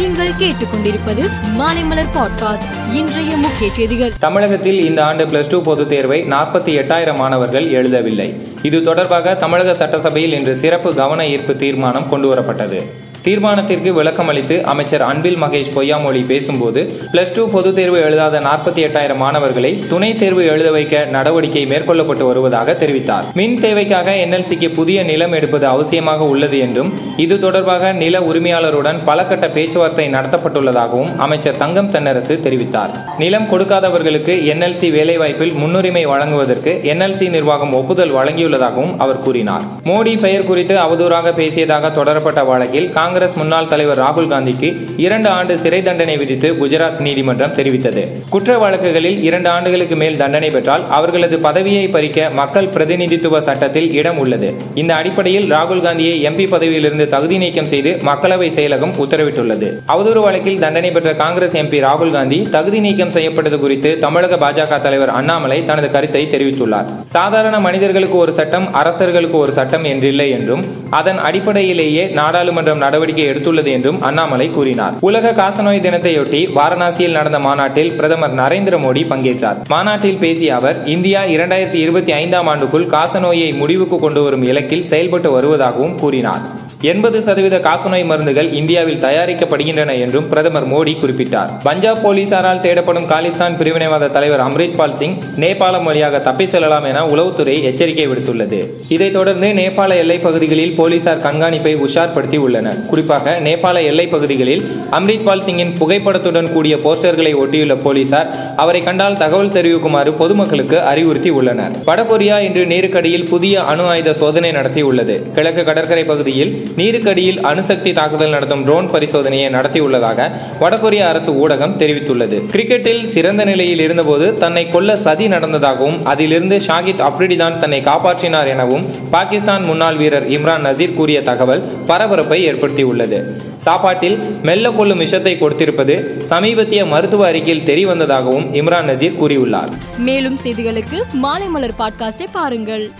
நீங்கள் 0.00 0.32
கேட்டுக்கொண்டிருப்பது 0.38 1.30
மாலைமலர் 1.58 2.06
பாட்காஸ்ட் 2.14 2.94
இன்றைய 2.94 3.36
முக்கிய 3.36 3.70
செய்திகள். 3.72 4.12
தமிழகத்தில் 4.18 4.84
இந்த 4.84 5.04
ஆண்டு 5.04 5.26
பிளஸ் 5.26 5.48
டூ 5.48 5.62
பொதுத் 5.62 5.88
தேர்வை 5.88 6.22
நாற்பத்தி 6.22 6.72
எட்டாயிரம் 6.76 7.16
மாணவர்கள் 7.16 7.64
எழுதவில்லை. 7.64 8.34
இது 8.62 8.82
தொடர்பாக 8.82 9.34
தமிழக 9.34 9.74
சட்டசபையில் 9.74 10.32
இன்று 10.32 10.56
சிறப்பு 10.56 10.94
கவன 10.94 11.28
ஈர்ப்பு 11.28 11.56
தீர்மானம் 11.56 12.06
கொண்டுவரப்பட்டது. 12.10 12.86
தீர்மானத்திற்கு 13.26 13.90
விளக்கம் 13.92 14.28
அளித்து 14.28 14.64
அமைச்சர் 14.64 15.02
அன்பில் 15.02 15.36
மகேஷ் 15.42 15.72
பொய்யாமொழி 15.74 16.26
பேசும்போது 16.26 16.92
பிளஸ் 17.12 17.32
டூ 17.34 17.48
பொதுத் 17.50 17.74
தேர்வு 17.74 17.98
எழுதாத 18.00 18.38
நாற்பத்தி 18.38 18.80
எட்டாயிரம் 18.86 19.16
மாணவர்களை 19.16 19.78
துணைத் 19.88 20.18
தேர்வு 20.18 20.44
எழுத 20.44 20.70
வைக்க 20.70 21.04
நடவடிக்கை 21.04 21.66
மேற்கொள்ளப்பட்டு 21.66 22.22
வருவதாக 22.22 22.72
தெரிவித்தார். 22.72 23.24
மின் 23.34 23.60
தேவைக்காக 23.60 24.14
என்எல்சிக்கு 24.14 24.74
புதிய 24.74 25.02
நிலம் 25.02 25.32
எடுப்பது 25.32 25.66
அவசியமாக 25.66 26.18
உள்ளது 26.18 26.58
என்றும் 26.58 26.92
இது 27.16 27.38
தொடர்பாக 27.38 27.92
நில 27.92 28.20
உரிமையாளருடன் 28.20 29.04
பல 29.04 29.24
கட்ட 29.24 29.48
பேச்சுவார்த்தை 29.48 30.08
நடத்தப்பட்டுள்ளதாகவும் 30.08 31.16
அமைச்சர் 31.16 31.56
தங்கம் 31.56 31.90
தென்னரசு 31.90 32.36
தெரிவித்தார். 32.46 32.94
நிலம் 33.18 33.48
கொடுக்காதவர்களுக்கு 33.52 34.36
என்எல்சி 34.54 34.90
வேலைவாய்ப்பில் 34.90 35.54
முன்னுரிமை 35.54 36.06
வழங்குவதற்கு 36.06 36.80
என்எல்சி 36.84 37.28
நிர்வாகம் 37.28 37.74
ஒப்புதல் 37.74 38.14
வழங்கியுள்ளதாகவும் 38.14 38.96
அவர் 38.98 39.22
கூறினார். 39.22 39.62
மோடி 39.84 40.20
பெயர் 40.20 40.46
குறித்து 40.46 40.76
அவதூறாக 40.76 41.36
பேசியதாக 41.42 41.92
தொடரப்பட்ட 41.92 42.44
வழக்கில் 42.44 42.90
காங்கிரஸ் 42.90 43.08
காங்கிரஸ் 43.10 43.36
முன்னாள் 43.38 43.68
தலைவர் 43.70 43.98
ராகுல் 43.98 44.28
காந்திக்கு 44.32 44.68
இரண்டு 45.04 45.28
ஆண்டு 45.36 45.54
சிறை 45.62 45.78
தண்டனை 45.86 46.14
விதித்து 46.20 46.48
குஜராத் 46.58 47.00
நீதிமன்றம் 47.06 47.54
தெரிவித்தது. 47.56 48.02
குற்ற 48.34 48.58
வழக்குகளில் 48.62 49.16
இரண்டு 49.28 49.48
ஆண்டுகளுக்கு 49.54 49.96
மேல் 50.02 50.18
தண்டனை 50.20 50.50
பெற்றால் 50.50 50.84
அவர்களது 50.96 51.36
பதவியை 51.46 51.86
பறிக்க 51.94 52.28
மக்கள் 52.40 52.68
பிரதிநிதித்துவ 52.74 53.40
சட்டத்தில் 53.46 53.88
இடம் 54.00 54.18
உள்ளது. 54.22 54.48
இந்த 54.82 54.92
அடிப்படையில் 54.98 55.48
ராகுல் 55.54 55.82
காந்தியை 55.86 56.14
எம்பி 56.28 56.46
பதவியிலிருந்து 56.54 57.06
தகுதி 57.14 57.38
நீக்கம் 57.44 57.70
செய்து 57.72 57.92
மக்களவை 58.08 58.48
செயலகம் 58.58 58.94
உத்தரவிட்டுள்ளது. 59.04 59.70
அவதூறு 59.94 60.22
வழக்கில் 60.26 60.60
தண்டனை 60.64 60.92
பெற்ற 60.98 61.14
காங்கிரஸ் 61.22 61.56
எம்பி 61.62 61.80
ராகுல் 61.86 62.14
காந்தி 62.18 62.40
தகுதி 62.56 62.80
நீக்கம் 62.86 63.14
செய்யப்பட்டது 63.16 63.60
குறித்து 63.64 63.92
தமிழக 64.06 64.40
பாஜக 64.44 64.80
தலைவர் 64.86 65.14
அண்ணாமலை 65.18 65.58
தனது 65.72 65.90
கருத்தை 65.96 66.24
தெரிவித்துள்ளார். 66.36 66.88
சாதாரண 67.16 67.58
மனிதர்களுக்கு 67.68 68.18
ஒரு 68.24 68.34
சட்டம் 68.40 68.68
அரசர்களுக்கு 68.82 69.38
ஒரு 69.44 69.54
சட்டம் 69.60 69.90
என்றில்லை 69.94 70.30
என்றும் 70.38 70.64
அதன் 71.00 71.20
அடிப்படையிலேயே 71.30 72.06
நாடாளுமன்றம் 72.20 72.58
நடவடிக்கை 72.76 72.98
எடுத்துள்ளது 73.08 73.66
என்றும் 73.66 74.02
அண்ணாமலை 74.02 74.50
கூறினார். 74.50 74.94
உலக 75.00 75.32
காசநோய் 75.32 75.80
தினத்தையொட்டி 75.80 76.48
வாரணாசியில் 76.54 77.10
நடந்த 77.10 77.38
மாநாட்டில் 77.38 77.92
பிரதமர் 77.92 78.34
நரேந்திர 78.34 78.78
மோடி 78.78 79.06
பங்கேற்றார். 79.06 79.56
மாநாட்டில் 79.68 80.18
பேசிய 80.18 80.54
அவர் 80.54 80.86
இந்தியா 80.86 81.22
இரண்டாயிரத்தி 81.22 81.74
இருபத்தி 81.74 82.12
ஐந்தாம் 82.12 82.48
ஆண்டுக்குள் 82.48 82.86
காசநோயை 82.86 83.54
முடிவுக்கு 83.54 83.98
கொண்டு 83.98 84.22
வரும் 84.22 84.42
இலக்கில் 84.42 84.82
செயல்பட்டு 84.82 85.40
வருவதாகவும் 85.40 85.94
கூறினார். 85.94 86.40
எண்பது 86.82 87.22
சதவீத 87.22 87.58
காசநோய் 87.58 88.04
மருந்துகள் 88.04 88.52
இந்தியாவில் 88.52 89.02
தயாரிக்கப்படுகின்றன 89.02 90.00
என்றும் 90.00 90.28
பிரதமர் 90.28 90.72
மோடி 90.72 90.92
குறிப்பிட்டார். 90.92 91.50
பஞ்சாப் 91.62 92.08
போலீசாரால் 92.08 92.60
தேடப்படும் 92.60 93.06
காலிஸ்தான் 93.06 93.56
பிரிவினைவாத 93.56 94.10
தலைவர் 94.10 94.40
அம்ரித்பால் 94.40 94.92
சிங் 94.92 95.16
நேபாளம் 95.36 95.82
வழியாக 95.82 96.20
தப்பி 96.20 96.46
செல்லலாம் 96.46 96.84
என 96.84 97.06
உளவுத்துறை 97.06 97.62
எச்சரிக்கை 97.62 98.08
விடுத்துள்ளது. 98.08 98.66
இதைத் 98.88 99.12
தொடர்ந்து 99.12 99.48
நேபாள 99.48 99.96
எல்லைப் 99.96 100.22
பகுதிகளில் 100.22 100.74
போலீசார் 100.74 101.20
கண்காணிப்பை 101.20 101.76
உஷார்படுத்தி 101.76 102.36
உள்ளனர். 102.36 102.86
குறிப்பாக 102.86 103.38
நேபாள 103.44 103.84
எல்லைப் 103.84 104.10
பகுதிகளில் 104.10 104.64
அம்ரித்பால் 104.90 105.40
சிங்கின் 105.40 105.74
புகைப்படத்துடன் 105.78 106.52
கூடிய 106.52 106.76
போஸ்டர்களை 106.76 107.34
ஒட்டியுள்ள 107.34 107.80
போலீசார் 107.80 108.36
அவரை 108.56 108.82
கண்டால் 108.82 109.16
தகவல் 109.16 109.52
தெரிவிக்குமாறு 109.52 110.12
பொதுமக்களுக்கு 110.12 110.78
அறிவுறுத்தி 110.78 111.30
உள்ளனர். 111.30 111.70
வடகொரியா 111.86 112.38
இன்று 112.38 112.64
நீருக்கடியில் 112.64 113.28
புதிய 113.28 113.62
அணு 113.62 113.82
ஆயுத 113.82 114.12
சோதனை 114.12 114.50
நடத்தியுள்ளது. 114.50 115.32
கிழக்கு 115.32 115.64
கடற்கரை 115.64 116.04
பகுதியில் 116.04 116.68
நீருக்கடியில் 116.76 117.40
அணுசக்தி 117.40 117.92
தாக்குதல் 117.92 118.30
நடத்தும் 118.30 118.62
ட்ரோன் 118.64 118.90
பரிசோதனையை 118.90 119.52
நடத்தியுள்ளதாக 119.52 120.30
வடகொரிய 120.60 120.98
அரசு 120.98 121.48
ஊடகம் 121.48 121.76
தெரிவித்துள்ளது. 121.76 122.46
கிரிக்கெட்டில் 122.52 123.04
சிறந்த 123.04 123.44
நிலையில் 123.44 123.78
இருந்தபோது 123.78 124.34
தன்னை 124.34 124.68
கொல்ல 124.68 124.96
சதி 124.96 125.28
நடந்ததாகவும் 125.28 126.02
அதிலிருந்து 126.04 126.56
ஷாகித் 126.56 127.04
அப்ரிடிதான் 127.08 127.58
தன்னை 127.58 127.80
காப்பாற்றினார் 127.80 128.46
எனவும் 128.46 128.86
பாகிஸ்தான் 129.10 129.64
முன்னாள் 129.64 129.96
வீரர் 129.96 130.28
இம்ரான் 130.28 130.64
நசீர் 130.66 130.94
கூறிய 130.94 131.22
தகவல் 131.22 131.60
பரபரப்பை 131.60 132.52
ஏற்படுத்தியுள்ளது. 132.52 133.22
சாப்பாட்டில் 133.56 134.18
மெல்ல 134.42 134.70
கொள்ளும் 134.70 134.98
விஷத்தை 134.98 135.36
கொடுத்திருப்பது 135.40 136.20
சமீபத்திய 136.20 136.84
மருத்துவ 136.84 137.26
அறிக்கையில் 137.26 137.64
தெரிவந்ததாகவும் 137.64 138.46
இம்ரான் 138.52 138.88
நசீர் 138.88 139.18
கூறியுள்ளார். 139.20 139.68
மேலும் 139.98 140.38
செய்திகளுக்கு 140.44 141.02
மாலைமலர் 141.22 141.78
பாட்காஸ்டை 141.78 142.26
பாருங்கள். 142.32 142.90